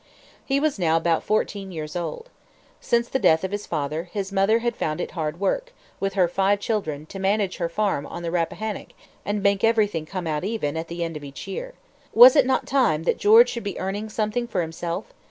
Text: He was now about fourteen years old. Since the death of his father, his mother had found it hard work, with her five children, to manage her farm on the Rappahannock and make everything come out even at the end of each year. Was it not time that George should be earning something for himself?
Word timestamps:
He 0.43 0.59
was 0.59 0.79
now 0.79 0.97
about 0.97 1.21
fourteen 1.21 1.71
years 1.71 1.95
old. 1.95 2.29
Since 2.79 3.07
the 3.07 3.19
death 3.19 3.43
of 3.43 3.51
his 3.51 3.67
father, 3.67 4.09
his 4.11 4.31
mother 4.31 4.57
had 4.57 4.75
found 4.75 4.99
it 4.99 5.11
hard 5.11 5.39
work, 5.39 5.73
with 5.99 6.15
her 6.15 6.27
five 6.27 6.59
children, 6.59 7.05
to 7.05 7.19
manage 7.19 7.57
her 7.57 7.69
farm 7.69 8.07
on 8.07 8.23
the 8.23 8.31
Rappahannock 8.31 8.93
and 9.25 9.43
make 9.43 9.63
everything 9.63 10.07
come 10.07 10.25
out 10.25 10.43
even 10.43 10.75
at 10.75 10.87
the 10.87 11.03
end 11.03 11.17
of 11.17 11.23
each 11.23 11.45
year. 11.47 11.75
Was 12.15 12.35
it 12.35 12.47
not 12.47 12.65
time 12.65 13.03
that 13.03 13.19
George 13.19 13.49
should 13.49 13.61
be 13.63 13.79
earning 13.79 14.09
something 14.09 14.47
for 14.47 14.61
himself? 14.63 15.05